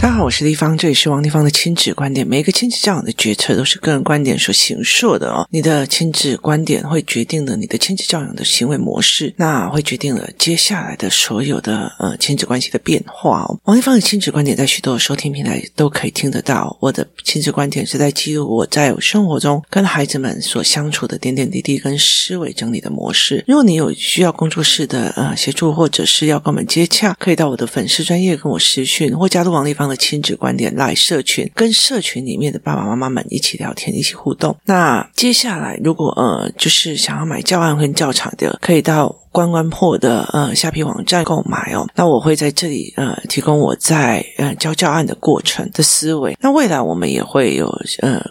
[0.00, 2.24] 大家好，我是丽芳，这里是王丽芳的亲子观点。
[2.24, 5.44] 每一个亲子教养的决策都是个人观点所形塑的哦。
[5.50, 13.58] 你的亲子观点会决定了你的亲子教养的行为模式，那会决定了接下来的所有的呃亲子关系的变化哦。
[13.64, 16.76] 王丽芳的亲子观点在许多收听平台都可以听得到。
[16.80, 23.44] 我的亲子观点是在记录我在生活中跟孩子们所相处的点点滴滴跟思维整理的模式。
[23.48, 34.56] 如果你有需要工作室的呃协助，或者是要跟我们接洽，可以到我的粉丝专业跟我私讯，或加入王丽亲子观点来社群，跟社群里面的爸爸妈妈们一起聊天，一起互动。
[34.64, 41.86] 那接下来，如果呃，就是想要买教案跟教场的，可以到关关破的呃虾皮网站购买哦。
[41.94, 46.36] 那我会在这里呃提供我在呃教教案的过程的思维。
[46.40, 47.66] 那未来我们也会有
[48.00, 48.24] 呃。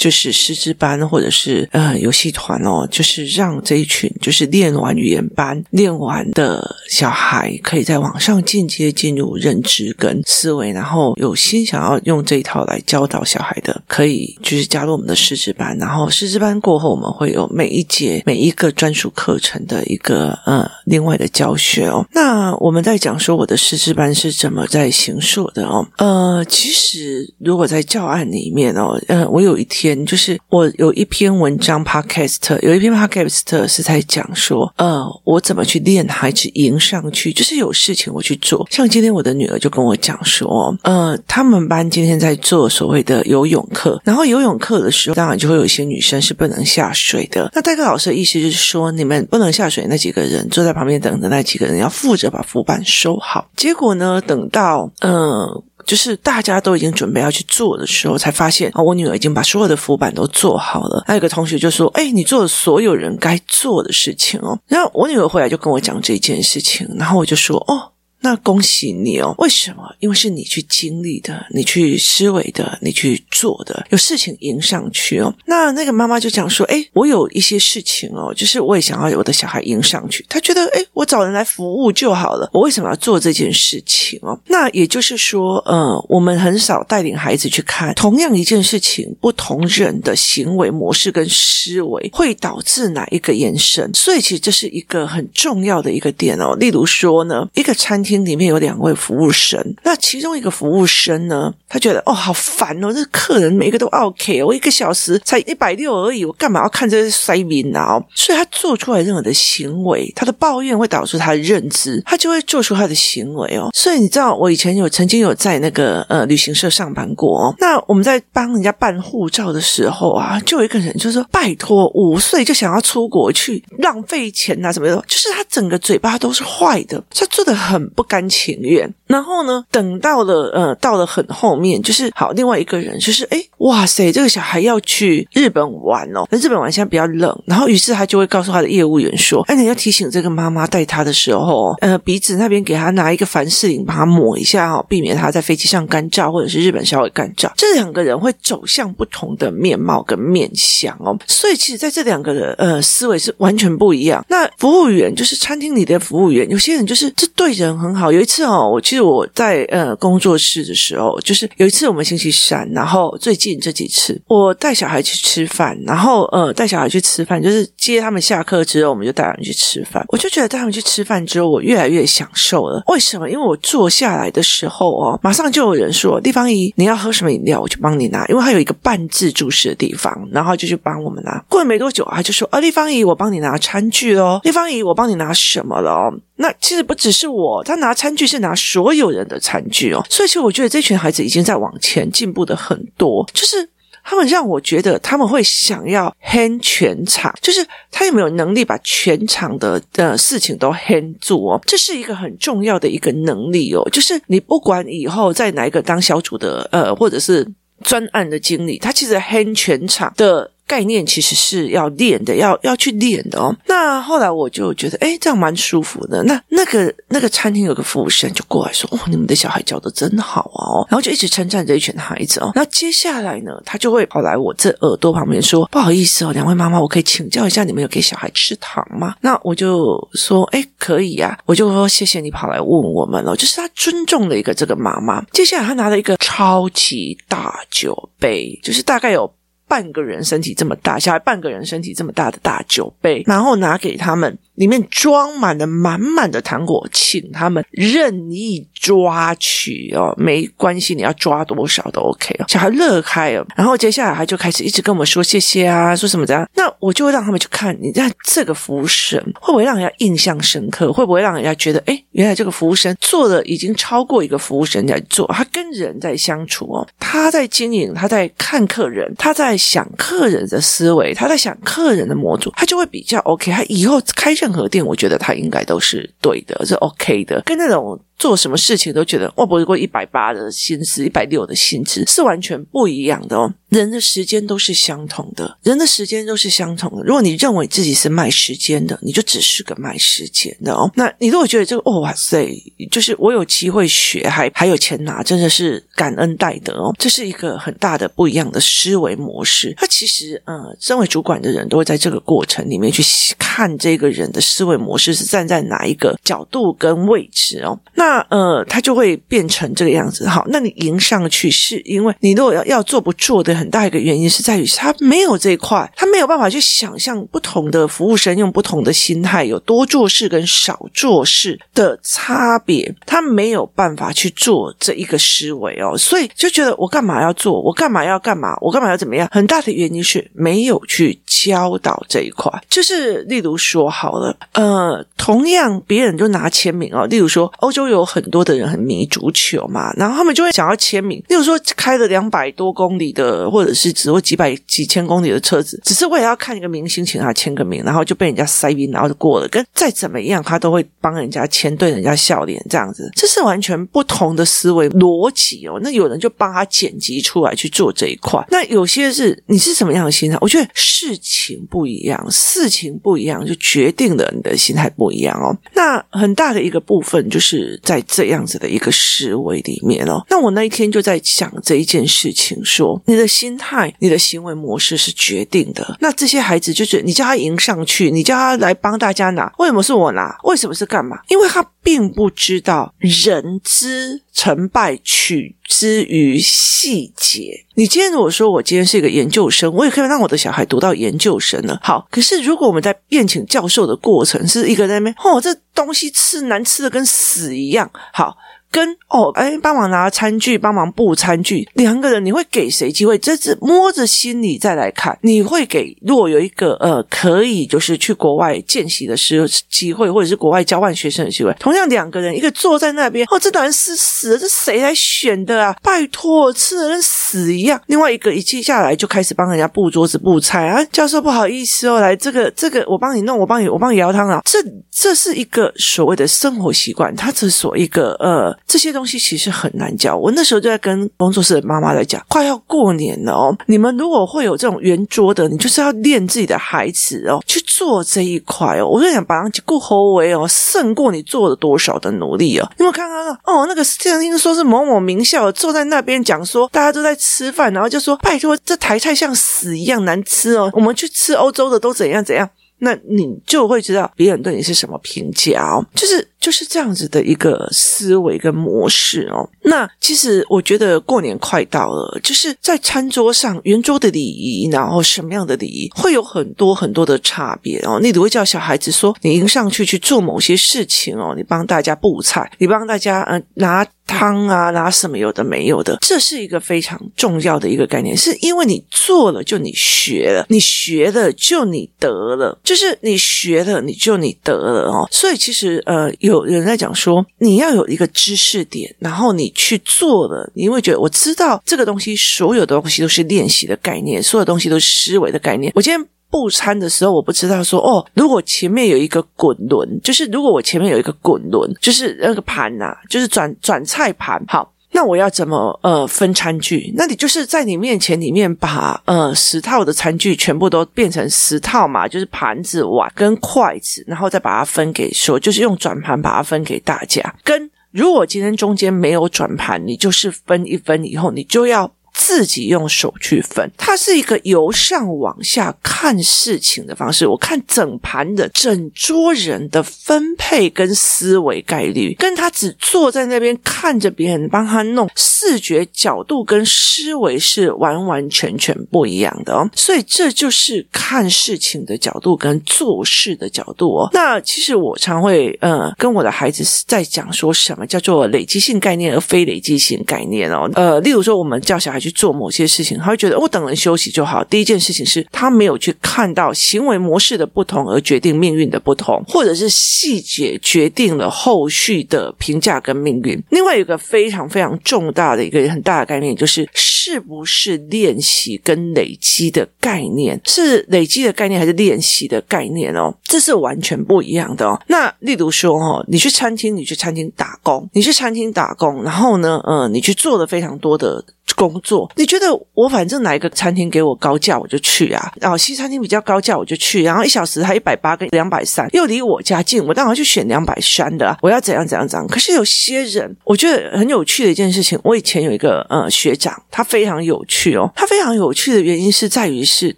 [0.00, 15.76] 就是师资班或者是呃游戏团哦，就是让这一群就是练完语言班练完的小孩，可以在网上间接进入认知跟思维，然后有心想要用这一套来教导小孩的，可以就是加入我们的师资班。
[15.76, 22.06] 然后师资班过后，我们会有每一节每一个专属课程的一个呃另外的教学哦。
[22.14, 25.86] 那我们在讲说我的师资班是怎么在行塑的哦？
[25.98, 29.89] 呃，其实如果在教案里面哦，呃，我有一天。
[30.06, 38.66] 就是我有一篇文章，podcast 有一篇 podcast 是在讲说，呃，我怎么去练孩子迎上去，就是有事情我去做。
[38.70, 47.50] 像今天我的女儿就跟我讲说，呃，他们班今天在做所谓的游泳课，然后游泳课的时候，当然就会有一些女生是不能下水的。
[47.54, 53.48] 那代课老师的意思就是说，你们不能下水，那几个人坐在旁边等的那几个人要负责把浮板收好。
[53.56, 55.62] 结果呢，等到呃。
[55.86, 61.04] 就是大家都已经准备要去做的时候，才发现啊，我女儿已经把所有的浮板都做好了。
[61.06, 67.92] 还有个同学就说：“哎，你做了所有人该做的事情哦。”然后我女儿回来就跟我讲这件事情，然后我就说：“哦。”
[68.22, 69.34] 那恭喜你哦！
[69.38, 69.82] 为什么？
[69.98, 75.34] 因为是你去经历的，你去思维的，你去做的，有事情迎上去哦。
[75.46, 80.22] 那那个妈妈就讲说：“诶，我有一些事情哦，就是我也想要有我的小孩迎上去。
[80.28, 84.38] 她觉得，诶，我找人来服务就好了，我为什么要做这件事情哦？
[84.48, 93.90] 那也就是说，呃，我们很少带领孩子去看同样一件事情，不同人的行为模式跟思维会导致哪一个延伸。
[93.94, 96.54] 所以，其实这是一个很重要的一个点哦。
[96.60, 98.09] 例如说呢，一个餐厅。
[98.10, 108.02] 厅里面有两位服务生，那其中一个服务生呢，他觉得哦，好烦哦，这客人每一个都 OK，我一个小时才一百六而已，我干嘛要看这些塞宾啊？
[108.12, 113.70] 所以他做出来任何的行为，他的抱怨会导致他的认知，他就会做出他的行为哦。
[113.72, 117.54] 所以你知道，我以前有曾经有在那个呃旅行社上班过哦。
[117.58, 147.52] 那我们在帮人家办护照的时候啊，就有一个人就说：“拜托，五岁就想要出国去浪费钱啊什么的，就是他整个嘴巴都是坏的，他做的很。”不甘情愿，然后呢，等到了呃，到了很后面，就是好，另外一个人就是哎，哇塞，这个小孩要去日本玩哦，那日本玩现在比较冷，然后于是他就会告诉他的业务员说，哎，你要提醒这个妈妈带他的时候，呃，鼻子那边给他拿一个凡士林，把他抹一下哦，避免他在飞机上干燥，或者是日本稍微干燥。
[147.54, 154.24] 这两个人会走向不同的面貌跟面相哦，所以其实在这两个人呃思维是完全不一样。
[154.30, 157.90] 那服务员就是餐厅里的服务员，有些人就是这对人很。
[157.90, 170.04] 很好，有一次哦，我记得我在呃工作室的时候，就是有一次我们星期三，然后最近这几次我带小孩去吃饭，然后呃带小孩去吃饭，就是接他们下课之后，我们就带他们去吃饭。
[170.08, 172.82] 我就觉得带他们去吃饭之后，我越来越享受了。
[172.88, 173.30] 为什么？
[173.30, 177.60] 因为我坐下来的时候哦，马上就有人说：“丽芳姨，你要喝什么饮料？
[177.60, 181.42] 我就帮你拿。”因为他有一个半自助式的地方，然后就去帮我们拿。
[181.48, 184.40] 过了没多久，他就说：“啊，丽芳姨，我帮你拿餐具喽。
[184.44, 193.66] 丽芳姨，我帮你拿什么了？”那其实不只是我，他拿餐具是拿所有人的餐具哦，所以其实我觉得这群孩子已经在往前进步的很多，就是
[194.04, 207.46] 他们让我觉得他们会想要 hand 全场，就是他有没有能力把全场的的事情都 hand 住哦，这是一个很重要的一个能力哦，就是你不管以后在哪一个当小组的呃，或者是
[207.82, 210.50] 专案的经理，他其实 hand 全场的。
[210.70, 213.52] 概念其实是要练的，要要去练的哦。
[213.66, 216.22] 那后来我就觉得，哎，这样蛮舒服的。
[216.22, 222.52] 那那个那个餐厅有个服务生就过来说：“哦，你们的小孩教的真好哦。”然后就一直称赞这一群孩子哦。
[222.54, 235.20] 那接下来呢，他就会跑来我这耳朵旁边说：“不好意思哦，两位妈妈，我可以请教一下，你们有给小孩吃糖吗？”那我就说：“哎，可以呀。”我就说：“谢谢你跑来问我们了。”就是他尊重了一个这个妈妈。
[235.32, 239.28] 接下来他拿了一个超级大酒杯，就是大概有。
[239.70, 252.44] 半个人身体这么大，小孩半个人身体这么大的大酒杯，然后拿给他们里面装满了满满的糖果，请他们任意抓取哦，没关系，你要抓多少都 OK 哦。
[252.46, 260.92] 小孩乐开了，然后接下来他就开始一直跟我们说谢谢啊，说什么的，那我就会让他们去看，你看这个服务生会不会让人家印象深刻？
[260.92, 273.50] 会不会让人家觉得，哎，原来这个服务生做的已经超过一个服务生在做，他跟人在相处哦，他在经营，他在看客人，他在想客人的思维，他在想客人的模组，他就会比较 OK。
[273.50, 277.98] 他以后开任任何店，我觉得他应该都是对的，是 OK 的，跟那种。
[278.20, 283.52] 做什么事情都觉得哇，不过一百八的薪资，一百六的薪资是完全不一样的哦。
[283.70, 287.02] 人的时间都是相同的，人的时间都是相同的。
[287.04, 290.90] 如果你认为自己是卖时间的，你就只是个卖时间的哦。
[290.96, 292.46] 那你如果觉得这个哦哇塞，
[292.90, 296.94] 就是我有机会学，还还有钱拿，真的是感恩戴德哦。
[296.98, 299.72] 这是一个很大的不一样的思维模式。
[299.78, 303.02] 他其实呃，身为主管的人都会在这个过程里面去
[303.38, 307.78] 看这个人的思维模式是站在哪一个角度跟位置哦。
[307.94, 310.26] 那那呃，他就会变成这个样子。
[310.26, 329.28] 好，那你迎上去，是因为你如果要要做不做的很大一个原因是在于他没有这一块，他没有办法去想象不同的服务生用不同的心态，有多做事跟少做事的差别，他没有办法去做这一个思维哦，所以就觉得我干嘛要做，我干嘛要干嘛，我干嘛要怎么样？
[329.30, 332.50] 很大的原因是没有去教导这一块。
[332.68, 337.99] 就是例如说好了，呃，同样别人就拿签名哦，例如说欧洲有。
[338.00, 341.22] 有很多的人很迷足球嘛，然后他们就会想要签名。
[341.28, 349.46] 例如说，开了两百多公里的，或者是只会几百几千公里的车子，只是为了要看一个明星，请他签个名，然后就被人家塞名，然后就过了。
[349.48, 355.78] 跟再怎么样，他都会帮人家签，对人家笑脸这样子，这是完全不同的思维逻辑哦。
[355.82, 360.38] 那有人就帮他剪辑出来去做这一块，那有些是你是什么样的心态？
[360.40, 365.54] 我觉得事情不一样，事情不一样，就决定了你的心态不一样哦。
[365.74, 367.78] 那很大的一个部分就是。
[367.90, 375.96] 在这样子的一个思维里面哦，那我那一天就在想这一件事情说，说你的心态、你的行为模式是决定的。
[375.98, 380.38] 那这些孩子就是你叫他迎上去，你叫他来帮大家拿，为什么是我拿？
[380.44, 381.18] 为什么是干嘛？
[381.30, 387.62] 因为他并不知道人知成败取之于细节。
[387.74, 391.78] 你今天如果说我今天是一个研究生，我也可以让我的小孩读到研究生了。
[391.82, 397.90] 好，可是如果我们在宴请教授的过程是一个在那边，哦，这东西吃难吃的跟死一样。
[398.14, 398.34] 好。
[398.70, 403.18] 跟哦，哎，帮忙拿餐具，帮忙布餐具，两个人你会给谁机会？
[403.18, 405.96] 这是摸着心里再来看，你会给。
[406.02, 415.76] 如果有一个呃，可以就是去国外见习的时候机会，或者是国外交换学生的机会，同样两个人，一个坐在那边，哦，这男人是死了，这谁来选的啊？
[415.82, 417.80] 拜托，吃的跟死一样。
[417.86, 424.40] 另外一个一气下来就开始帮人家布桌子、布菜啊，教授不好意思哦，来这个这个我帮你弄，我帮你我帮你舀汤啊。
[424.44, 424.58] 这
[424.92, 428.56] 这是一个所谓的生活习惯，它只说一个呃。
[428.70, 430.16] 这些东西其实很难教。
[430.16, 438.86] 我那时候就在跟工作室的妈妈在讲，快要过年了哦，你们如果会有这种圆桌的，你就是要练自己的孩子哦，去做这一块哦。
[438.86, 442.70] 我就想把它顾好为哦，胜过你做了多少的努力哦。
[442.78, 443.10] 你有没有看
[443.44, 452.48] 哦，那个现在听说是某某名校坐在那边讲说，大家都在吃饭，然后就说拜托，这台菜像屎一样难吃哦，我们去吃欧洲的都怎样怎样。
[452.82, 459.48] 那你就会知道别人对你是什么评价哦，就是就是这样子的一个思维跟模式哦。
[459.62, 468.00] 那其实我觉得过年快到了，就是在餐桌上圆桌的礼仪，然后什么样的礼仪会有很多很多的差别哦。
[468.00, 473.86] 你都会叫小孩子说，你迎上去去做某些事情哦，你帮大家布菜，你帮大家嗯、呃、拿。
[474.10, 485.06] 汤啊，拿什么有的没有的，这是一个非常重要的一个概念，是因为你做了就你学了，你学了就你得了，就是你学了你就你得了哦。
[485.12, 495.72] 所以其实呃，有有人在讲说，你要有一个知识点，然后你去做了，你会觉得我知道这个东西，所有的东西都是练习的概念，所有东西都是思维的概念。
[495.74, 496.08] 我今天。
[496.32, 506.92] 布餐的时候，我不知道说哦，如果前面有一个滚轮，就是如果我前面有一个滚轮，就是那个盘呐、就是转转菜盘，好，那我要怎么呃分餐具？
[506.96, 517.34] 那你就是在你面前里面把呃十套的餐具全部都变成十套嘛，就是盘子、碗跟筷子，然后再把它分给说，就是用转盘把它分给大家。
[517.44, 521.90] 跟如果今天中间没有转盘，你就是分一分以后，你就要。
[522.30, 527.26] 自己用手去分，它是一个由上往下看事情的方式。
[527.26, 539.68] 我看整盘的整桌人的分配跟思维概率，跟他只坐在那边看着别人帮他弄，视觉角度跟思维是完完全全不一样的哦。
[539.74, 544.08] 所以这就是看事情的角度跟做事的角度哦。
[544.12, 550.70] 那其实我常会呃跟我的孩子在讲说什么叫做累积性概念而非累积性概念哦。
[550.74, 554.44] 呃，例如说我们叫小孩去做某些事情，他会觉得我等人休息就好。
[554.44, 563.42] 第一件事情是他没有去看到行为模式的不同而决定命运的不同，或者是细节决定了后续的评价跟命运。
[563.48, 573.14] 另外有一个非常非常重大的一个很大的概念，就是是不是练习跟累积的概念，是累积的概念还是练习的概念哦？
[573.24, 574.78] 这是完全不一样的哦。
[574.88, 581.24] 那例如说哦，你去餐厅，你去餐厅打工，你去餐厅打工，然后呢，呃，你去做了非常多的。
[581.54, 591.36] 工作，你觉得我反正哪一个餐厅给我高价我就去啊，然后西餐厅比较高价我就去，然后一小时还一百八跟两百三，又离我家近，我当然去选两百三的。
[591.42, 592.26] 我要怎样怎样怎样。
[592.26, 599.94] 可是有些人，我觉得很有趣的一件事情，我以前有一个呃学长，他非常有趣哦，他非常有趣的原因是在于是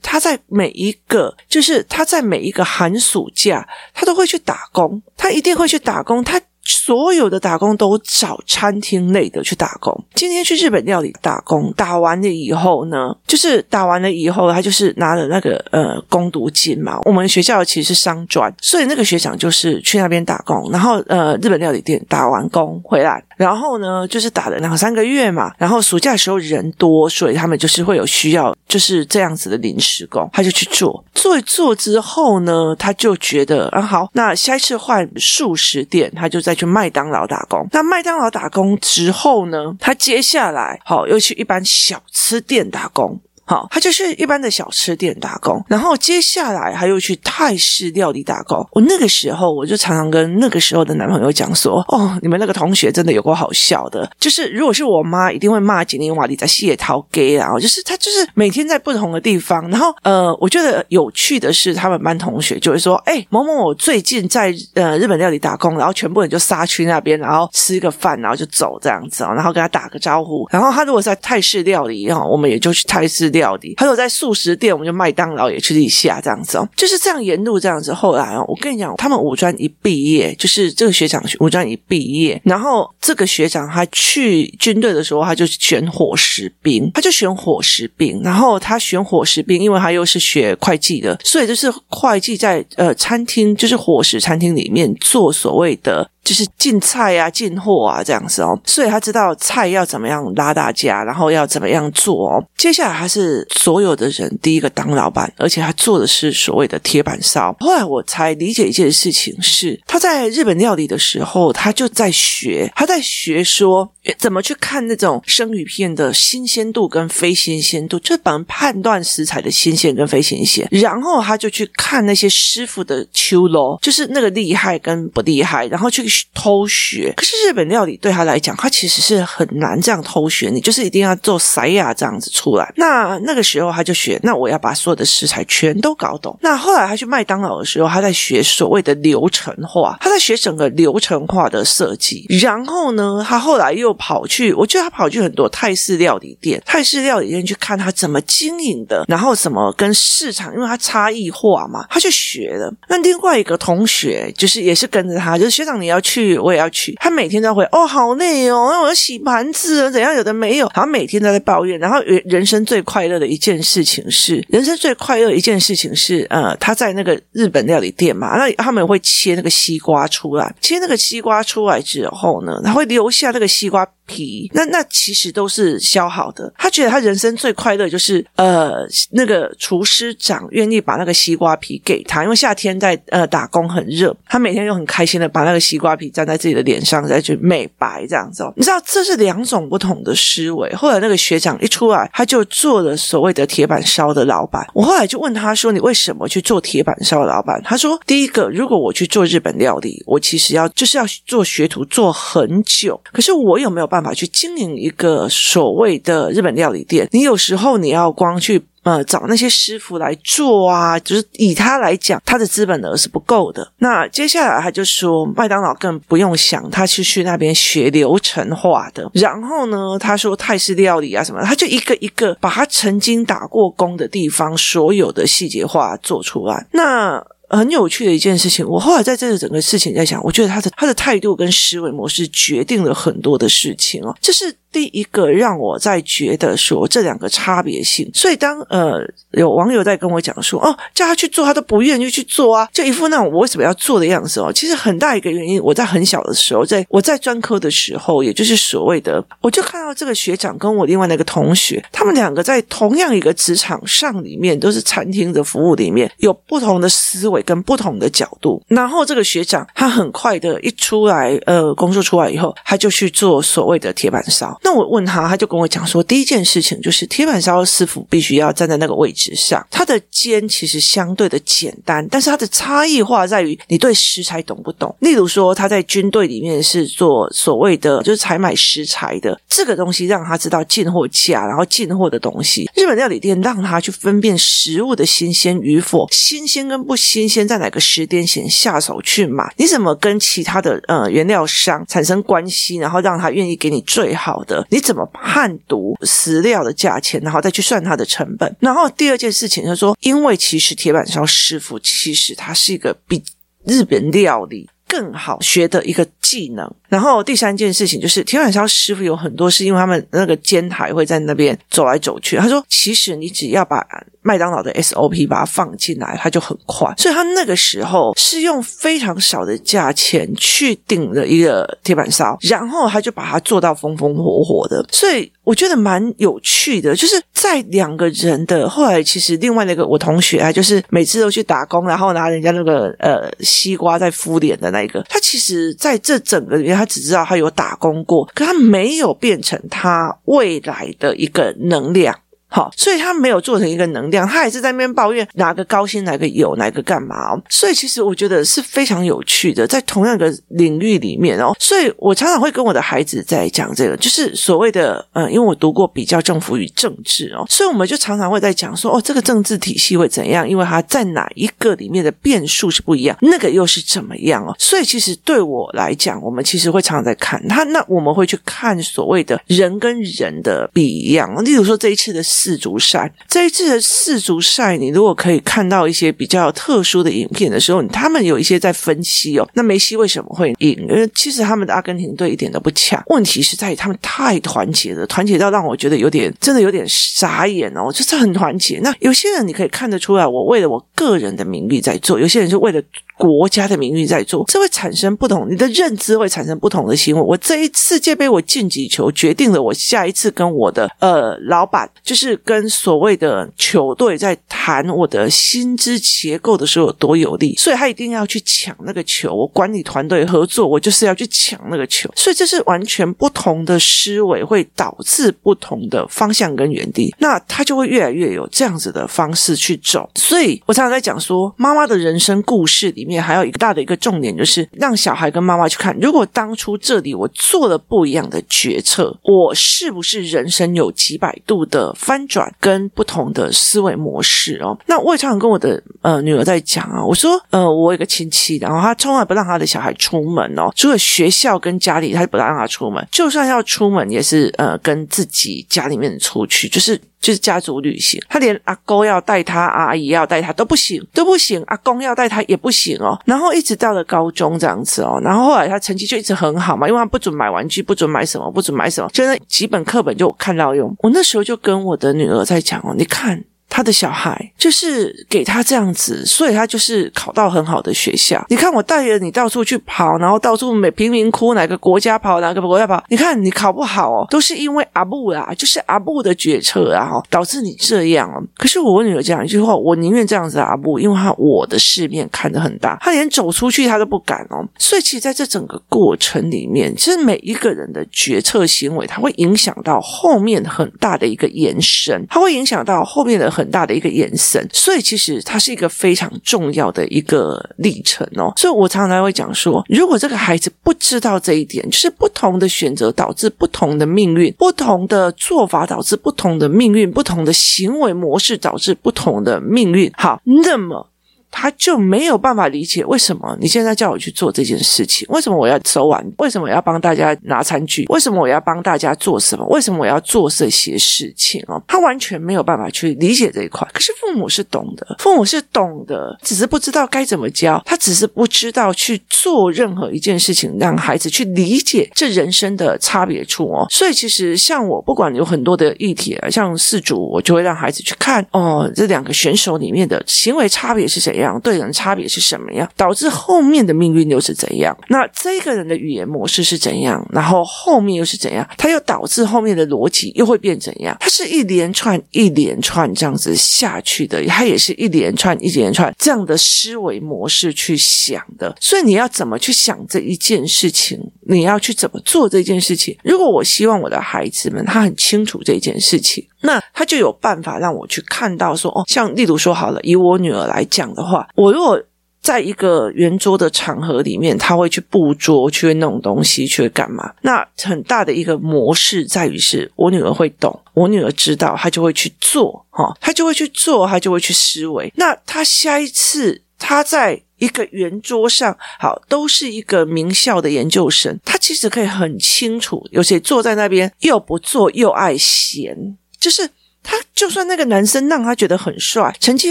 [0.02, 6.40] 他在每一个就是他在每一个寒暑假，他都会去打工，他一定会去打工，他。
[6.64, 9.92] 所有的打工都找餐厅类的去打工。
[10.14, 16.98] 今天去日本料理打工，打完了以后呢，就是打完了以后，他就是拿了那个呃工读金嘛。
[17.04, 25.50] 我们学校其实是商专，所以那个学长就是去那边打工，然后呃日本料理店打完工回来，然后呢就是打了两三个月嘛。
[25.56, 31.02] 然后暑假的时候人多，所以他们就是会有需要，就是这样子的临时工，他就去做。
[31.14, 36.42] 做一做之后呢，他就觉得啊好，那下一次换素食店，他就。
[36.42, 43.20] 再去麦当劳打工，那麦当劳打工之后呢，他接下来好又去一般小吃店打工。
[43.52, 48.66] 好，他就是一般的小吃店打工，然后接下来他又去泰式料理打工。
[48.72, 59.68] 我那个时候我就常常跟那个时候的男朋友讲说：“哦，你们那个同学真的有够好笑的，就是如果是我妈，一定会骂吉尼瓦里在谢涛 gay 啊，就是他就是每天在不同的地方。
[59.68, 70.48] 然后呃，我觉得有趣的是，他们班同学就会说：哎，某某某最近在呃日本料理打工，然后全部人就杀去那边，然后吃个饭，然后就走这样子哦，然后跟他打个招呼。
[70.50, 73.32] 然后他如果在泰式料理，然后我们也就去泰式。
[73.32, 77.92] 料理，还有在素食店，我们就麦当劳也去一下这样子哦，就是这样沿路这样子。
[77.92, 96.08] 后来哦，我跟你讲，他们五专一毕业，就是这个学长五专一毕业，然后这个学长他去军队的时候，他就选伙食兵，他就选伙食兵，然后他选伙食兵，因为他又是学会计的，所以就是会计在呃餐厅，就是伙食餐厅里面做所谓的。
[96.24, 102.44] 就是进菜啊，进货啊，这样子哦，所以他知道菜要怎么样拉大家，然后要怎么样做哦。
[102.56, 107.54] 接下来他是所有的人第一个当老板，而且他做的是所谓的铁板烧。
[107.58, 120.68] 后来我才理解一件事情是，他在日本料理的时候，他就在学，他在学说怎么去看那种生鱼片的新鲜度跟非新鲜度，就本判断食材的新鲜跟非新鲜。
[120.70, 126.11] 然后他就去看那些师傅的秋楼，就是那个厉害跟不厉害，然后去。
[126.34, 130.50] 偷学，可是日本料理对他来讲，他其实是很难这样偷学。
[130.50, 132.72] 你就是一定要做塞亚这样子出来。
[132.76, 136.36] 那那个时候他就学，那我要把所有的食材全都搞懂。
[136.42, 142.26] 那后来他去麦当劳的时候，他在学所谓的流程化，他在学整个流程化的设计。
[142.40, 152.72] 然后呢，他后来又跑去，我觉得他跑去很多泰式料理店，泰式料理店去看他怎么经营的，然后怎么跟市场，因为他差异化嘛，他去学了。
[152.88, 156.01] 那另外一个同学就是也是跟着他，就是学长你要。
[156.02, 161.78] 去我也要去，他每天都会哦，好累哦，那我要洗盘子，怎样有的没有，然后每天都在抱怨。
[161.78, 173.88] 然后人人生最快乐的一件事情是，人生最快乐一件事情是，呃，他在那个日本料理店嘛，那他们会切那个西瓜出来，切那个西瓜出来之后呢，他会留下那个西瓜。
[174.06, 176.52] 皮那那其实都是消耗的。
[176.56, 188.42] 他觉得他人生最快乐就是呃那个厨师长愿意把那个西瓜皮给他，因为夏天在呃打工很热，他每天就很开心的把那个西瓜皮粘在自己的脸上再去美白这样子。
[188.56, 190.72] 你知道这是两种不同的思维。
[190.74, 194.66] 后来那个学长一出来，他就做了所谓的铁板烧的老板。
[194.74, 208.60] 我后来就问他说：“你为什么去做铁板烧的老板？”他说：“第一个，如果我去做日本料理，我其实要就是要做学徒做很久，可是我有没有办法？”去经营一个所谓的日本料理店，你有时候你要光去。
[208.84, 213.70] 呃找那些师傅来做啊，就是以他来讲，他的资本额是不够的。
[213.78, 219.08] 那接下来他就说，麦当劳更不用想，他是去那边学流程化的。
[219.14, 226.66] 然后呢，他说泰式料理啊什么，他就一个一个把他曾经打过工的地方所有的细节化做出来。
[226.72, 227.24] 那
[227.56, 234.56] 很有趣的一件事情，我后来在这个整个事情在想，我觉得他的他的态度跟思维模式决定了很多的事情哦，就是。
[234.72, 239.00] 第一个让我在觉得说这两个差别性，所以当呃
[239.32, 244.50] 有网友在跟我讲说哦，叫他去做，他都不愿意去做啊，就一副那种我为什么要做的样子哦。
[244.52, 258.62] 其实很大一个原因，我在很小的时候，在我在专科的时候，也就是所谓的，我就看到这个学长跟我另外那个同学，他们两个在同样一个职场上里面，都是餐厅的服务里面，有不同的思维跟不同的角度。
[258.68, 264.58] 然后这个学长他很快的一出来，呃，工作出来以后，他就去做所谓的铁板烧。
[264.62, 274.94] 那我问他，他就跟我讲说，第一件事情就是铁板烧师傅必须要站在那个位置上，他的煎其实相对的简单，但是它的差异化在于你对食材懂不懂。
[275.00, 282.70] 例如说，他在军队里面是做所谓的就是采买食材的，这个东西让他知道进货价，然后进货的东西。
[282.74, 298.56] 日本料理店让他去分辨食物的新鲜与否，新鲜跟不新鲜，在哪个时间先下手去买，你怎么跟其他的呃原料商产生关系，然后让他愿意给你最好的，你怎么判读食料的价钱，然后再去算它的成本。
[298.60, 303.22] 然后第二件事情就是说，因为其实铁板烧师傅其实他是一个比
[303.64, 306.74] 日本料理更好学的一个技能。
[306.92, 312.36] 然后第三件事情就是，铁板烧师傅有很多是因为他们那个煎台会在那边走来走去。
[312.36, 313.82] 他说，其实你只要把
[314.20, 316.92] 麦当劳的 SOP 把它放进来，它就很快。
[316.98, 324.86] 所以他那个时候是用非常少的价钱去顶了一个铁板烧，然后他就把它做到风风火火的。
[324.92, 336.81] 所以我觉得蛮有趣的，就是在两个人的后来，其实另外那个我同学啊，就是每次都去打工，然后拿人家那个呃西瓜在敷脸的那个，他其实在这整个里面。
[336.82, 342.18] 他只知道他有打工过，可他没有变成他未来的一个能量。
[342.52, 347.42] 好，所以他没有做成一个能量，他还是在那边抱怨哪个高薪，哪个有，哪个干嘛哦。
[347.48, 351.56] 所以其实我觉得是非常有趣的，在同样一个领域里面哦。
[351.58, 360.46] 所以我常常会跟我的孩子在讲这个，就是所谓的嗯，因为我读过比较政府与政治哦，所以我们就常常会在讲说哦，这个政治体系会怎样？
[360.46, 364.54] 因为它在哪一个里面的变数是不一样，那个又是怎么样哦？
[364.58, 371.42] 所以其实对我来讲，我们其实会常常在看他，那我们会去看所谓的人跟人的不一样。
[371.42, 372.22] 例如说这一次的。
[372.42, 379.48] 世足赛，这一次的世足赛，你如果可以看到一些比较特殊的影片的时候，他们有一些在分析哦。
[379.54, 380.76] 那梅西为什么会赢？
[380.88, 388.80] 因为其实他们的阿根廷队一点都不强，问题是在于他们太团结了，团结到让我觉得有点真的有点傻眼哦，就是很团结。
[388.80, 392.82] 那有些人你可以看得出来，我为了我个人的名誉在做；有些人是为了
[393.22, 397.22] 国家的名誉在做，这会产生不同，你的认知会产生不同的行为。
[397.22, 402.32] 我这一次世界杯我进几球，决定了我下一次跟我的呃老板就是。
[402.44, 409.34] 跟所谓的球队在谈我的薪资结构的时候有多有利，所以他一定要去抢那个球。
[409.34, 412.10] 我管理团队合作，我就是要去抢那个球。
[412.16, 417.14] 所以这是完全不同的思维，会导致不同的方向跟原地。
[417.18, 420.10] 那他就会越来越有这样子的方式去走。
[420.14, 463.42] 所以我常常在讲说，妈妈的人生故事里面也还有一个大的一个重点，就是让小孩跟妈妈去看，如果当初这里我做了不一样的决策，我是不是人生有几百度的翻转跟不同的思维模式哦，那我也常常跟我的呃女儿在讲啊，我说呃我有个亲戚，然后他从来不让他的小孩出门哦，除了学校跟家里，他就不让他出门，就算要出门也是呃跟自己家里面出去，就是就是家族旅行，他连阿公要带他，阿姨要带他都不行，都不行，阿公要带他也不行哦，然后一直到了高中这样子哦，然后后来他成绩就一直很好嘛，因为他不准买玩具，不准买什么，不准买什么，就那几本课本就看到用，我那时候就跟我的女儿在讲哦，你看。
[463.74, 468.44] 他的小孩就是给他这样子，所以他就是考到很好的学校。
[468.50, 473.02] 你看，我带着你到处去跑，然后到处每贫民窟哪个国家跑，哪个国家跑。
[473.08, 478.36] 你看你考不好哦，都是因为阿布啦，就是阿布的决策啊，导致你这样哦。
[478.58, 484.62] 可是我女儿讲一句话，我宁愿这样子阿布，因为他我的世面看得很大，他连走出去他都不敢哦。
[484.76, 493.61] 所以其实在这整个过程里面，其实每一个人的决策行为，它会影响到后面很大的一个延伸，它会影响到后面的很。
[493.62, 498.52] 很大的一个延伸，所以其实它是一个非常重要的一个历程哦。
[498.56, 510.10] 所以我常常会讲说，如果这个孩子不知道这一点，就是不同的选择导致不同的命运，不同的做法导致不同的命运，不同的行为模式导致不同的命运。
[510.16, 511.11] 好，那么。
[511.52, 515.24] 他就没有办法理解为什么你现在叫我去做这件事情？
[515.30, 516.26] 为什么我要收碗？
[516.38, 518.06] 为什么我要帮大家拿餐具？
[518.08, 519.64] 为什么我要帮大家做什么？
[519.66, 521.62] 为什么我要做这些事情？
[521.68, 523.86] 哦，他完全没有办法去理解这一块。
[523.92, 527.80] 可是父母是懂的，父母是懂的，只是不知道该怎么教。
[527.84, 533.86] 他只是不知道去做任何一件事情，让孩子去理解这人生的差别处哦。
[533.90, 541.60] 所以其实像我，不管有很多的议题，像四组，我就会让孩子去看哦，这两个选手里面的行为差别是谁样。
[541.60, 544.96] 对人差别是什么样，导致后面的命运又是怎样？
[545.08, 547.24] 那这个人的语言模式是怎样？
[547.30, 548.66] 然后后面又是怎样？
[548.76, 551.16] 他又导致后面的逻辑又会变怎样？
[551.20, 558.74] 它是一连串一连串这样子下去的，它也是一连串一连串这样的思维模式去想的。
[558.80, 561.18] 所以你要怎么去想这一件事情？
[561.48, 563.16] 你要去怎么做这件事情？
[563.22, 566.46] 如果我希望我的孩子们他很清楚这件事情。
[566.62, 572.00] 那他就有办法让我去看到说，哦，像例如说好了，以我女儿来讲的话，我如果
[572.40, 577.32] 在一个圆桌的场合里面，他会去布桌，去弄东西，去干嘛？
[577.42, 585.12] 那很大的一个模式在于是，我女儿会懂，我女儿知道，她就会去做，哈，她就会去做，她就会去思维。
[585.14, 596.18] 那她下一次，她在一个圆桌上，好，都是一个名校的研究生，她其实可以很清楚，有谁坐在那边又不做又爱闲。
[596.42, 596.68] 就是
[597.04, 599.70] 他，就算那个男生让他觉得很帅，成绩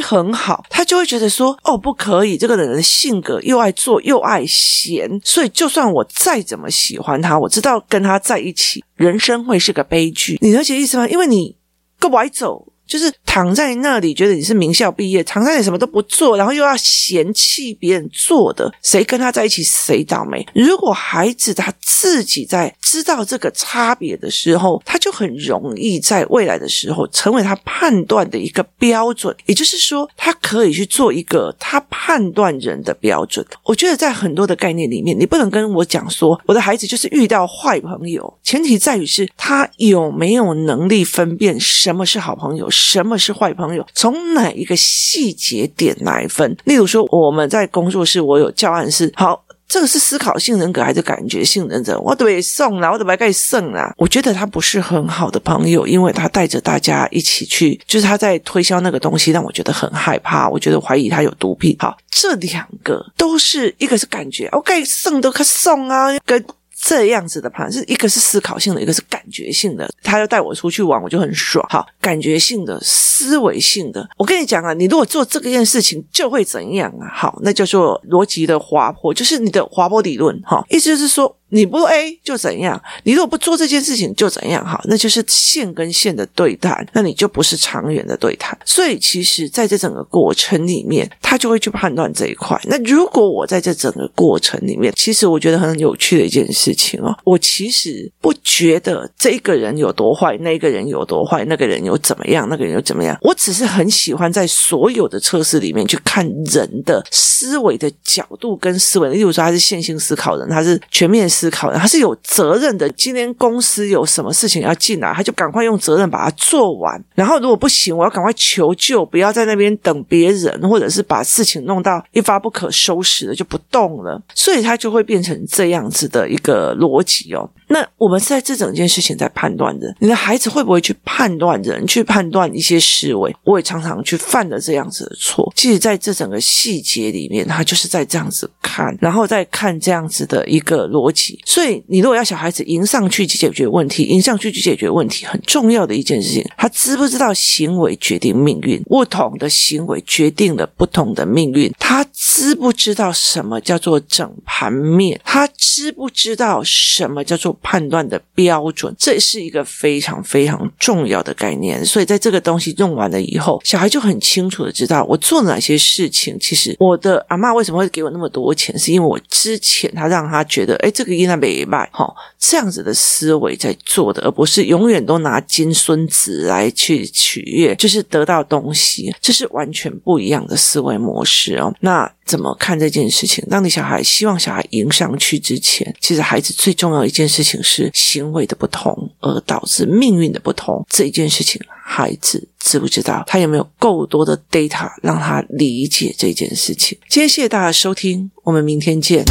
[0.01, 11.07] 很好，他就会觉得说：“哦，不可以，这个人的性格又爱做又爱闲，所以就算我再怎么喜欢他，我知道跟他在一起，人生会是个悲剧。”你了解意思吗？
[11.09, 11.57] 因为你
[11.99, 12.70] 个歪走。
[12.91, 20.45] 就是躺在那里，觉得你是名校毕业，躺在那里什么都不做，然后又要嫌弃别人做的，谁跟他在一起谁倒霉。
[20.53, 29.33] 如果孩子他自己在知道这个差别的时候，他就很容易在未来的时候成为他判断的一个标准。
[29.45, 33.45] 也就是说，他可以去做一个他判断人的标准。
[33.63, 42.69] 我觉得在很多的概念里面，你不能跟我讲说我的孩子就是遇到坏朋友，前提在于是他有没有能力分辨什么是好朋友。
[42.81, 43.85] 什么是坏朋友？
[43.93, 46.57] 从哪一个细节点来分？
[46.65, 51.97] 例如说，我们在工作室，我有教案是好，这个是思考性人格还是感觉性人格？
[51.99, 53.93] 我得送啦，我都不该送啦。
[53.97, 60.49] 我觉得他不是很好的朋友，因为他带着大家一起去，就是他在推销那个东西，让我觉得很害怕。
[60.49, 61.75] 我觉得怀疑他有毒品。
[61.79, 66.43] 好，这两个都是一个是感觉，我该送都可送啊，跟。
[66.83, 69.87] 这样子的盘是一个是思考性的，一个是感觉性的。
[70.01, 71.63] 他要带我出去玩，我就很爽。
[71.69, 74.09] 好，感觉性的、思维性的。
[74.17, 77.07] 我跟你讲啊，你如果做这个件事情，就会怎样啊？
[77.13, 80.41] 好，那叫做逻辑的滑坡，就是你的滑坡理论。
[80.41, 81.37] 哈，意思就是说。
[81.51, 82.81] 你不 A 就怎样？
[83.03, 84.65] 你如果不做这件事情就怎样？
[84.65, 88.57] 好，那就是线跟线的对谈，那你就不是长远的对谈。
[88.65, 92.57] 所以，其实在这整个过程里面，他就会去判断这一块。
[92.63, 103.17] 那如果我在这整个过程里面，其实我觉得很有趣的一件事情哦，我其实不觉得这个人有多坏，那个人有多坏，那个人有怎么样，那个人有怎么样。
[103.21, 109.09] 我只是很喜欢在所有的测试里面去看人的思维的角度跟思维。
[109.09, 111.40] 例如说，他是线性思考人，他是全面思。
[111.41, 112.87] 思考的，他是有责任的。
[112.89, 117.03] 今天公司有什么事情要进来，他就赶快用责任把它做完。
[117.15, 124.21] 然后如果不行，我要赶快求救，不要在那边等别人，或者是把事情弄到一发不可收拾的就不动了。
[124.35, 127.49] 所以他就会变成这样子的一个逻辑哦。
[127.71, 133.33] 那我们在这整件事情在判断的，你的孩子会不会去判断人，去判断一些思维？
[133.45, 135.51] 我也常常去犯了这样子的错。
[135.55, 141.39] 其实，在这整个细节里面，他就是在这样子看，然后再看这样子的一个逻辑。
[141.45, 148.81] 所以，你如果要小孩子迎上去去解决问题，迎上去去解决问题，很重要的一件事情，他知不知道行为决定命运？
[148.83, 151.71] 不同的行为决定了不同的命运。
[151.79, 155.19] 他知不知道什么叫做整盘面？
[155.23, 158.95] 他知不知道什么叫做判断的标准？
[158.97, 161.83] 这是一个非常非常重要的概念。
[161.83, 166.37] 所以，在这个东西用完了以后，小孩就很清楚的知道我做哪些事情。
[166.39, 168.77] 其实，我的阿嬷为什么会给我那么多钱？
[168.79, 171.31] 是因为我之前他让他觉得，哎，这个应该。
[171.41, 181.73] 没卖，哈，这样子的思维在做的，而不是永远都拿金孙子来去取悦，就是得到东西，这是完全不一样的思维模式哦。
[181.79, 183.43] 那怎么看这件事情？
[183.49, 187.50] 当你小孩希望小孩迎上去之前，其实孩子最重要一件事情。
[187.51, 193.23] 情是行为的不同而导致命运的不同，这件事情孩子知不知道？
[193.27, 196.97] 他有没有够多的 data 让他理解这件事情？
[197.09, 199.25] 今天谢谢大家收听，我们明天见。